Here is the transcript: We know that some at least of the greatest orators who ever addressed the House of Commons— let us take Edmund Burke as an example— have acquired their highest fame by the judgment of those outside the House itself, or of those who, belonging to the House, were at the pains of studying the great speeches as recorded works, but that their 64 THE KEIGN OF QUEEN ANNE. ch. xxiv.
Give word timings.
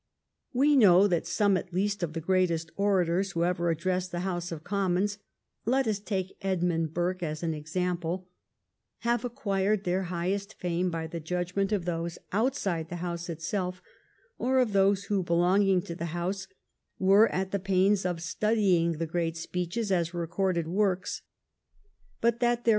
We 0.51 0.75
know 0.75 1.05
that 1.05 1.27
some 1.27 1.57
at 1.57 1.71
least 1.71 2.01
of 2.01 2.13
the 2.13 2.21
greatest 2.21 2.71
orators 2.75 3.33
who 3.33 3.43
ever 3.43 3.69
addressed 3.69 4.11
the 4.11 4.21
House 4.21 4.51
of 4.51 4.63
Commons— 4.63 5.19
let 5.67 5.85
us 5.85 5.99
take 5.99 6.35
Edmund 6.41 6.91
Burke 6.91 7.21
as 7.21 7.43
an 7.43 7.53
example— 7.53 8.27
have 9.01 9.23
acquired 9.23 9.83
their 9.83 10.05
highest 10.05 10.55
fame 10.55 10.89
by 10.89 11.05
the 11.05 11.19
judgment 11.19 11.71
of 11.71 11.85
those 11.85 12.17
outside 12.31 12.89
the 12.89 12.95
House 13.05 13.29
itself, 13.29 13.79
or 14.39 14.57
of 14.57 14.73
those 14.73 15.03
who, 15.03 15.21
belonging 15.21 15.83
to 15.83 15.93
the 15.93 16.05
House, 16.17 16.47
were 16.97 17.31
at 17.31 17.51
the 17.51 17.59
pains 17.59 18.03
of 18.03 18.23
studying 18.23 18.93
the 18.93 19.05
great 19.05 19.37
speeches 19.37 19.91
as 19.91 20.15
recorded 20.15 20.67
works, 20.67 21.21
but 22.21 22.39
that 22.39 22.39
their 22.39 22.39
64 22.39 22.39
THE 22.39 22.39
KEIGN 22.39 22.39
OF 22.39 22.39
QUEEN 22.39 22.49
ANNE. 22.49 22.63
ch. 22.63 22.67
xxiv. 22.67 22.69